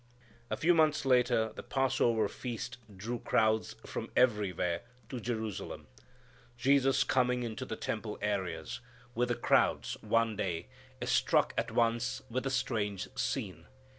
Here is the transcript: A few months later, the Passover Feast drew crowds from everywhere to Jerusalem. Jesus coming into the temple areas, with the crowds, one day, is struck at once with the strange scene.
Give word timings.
A 0.49 0.57
few 0.57 0.73
months 0.73 1.05
later, 1.05 1.51
the 1.55 1.61
Passover 1.61 2.27
Feast 2.27 2.77
drew 2.97 3.19
crowds 3.19 3.75
from 3.85 4.09
everywhere 4.15 4.81
to 5.09 5.19
Jerusalem. 5.21 5.85
Jesus 6.57 7.03
coming 7.03 7.43
into 7.43 7.65
the 7.65 7.75
temple 7.75 8.17
areas, 8.19 8.79
with 9.13 9.29
the 9.29 9.35
crowds, 9.35 9.97
one 10.01 10.35
day, 10.35 10.69
is 10.99 11.11
struck 11.11 11.53
at 11.55 11.69
once 11.69 12.23
with 12.31 12.45
the 12.45 12.49
strange 12.49 13.15
scene. 13.15 13.67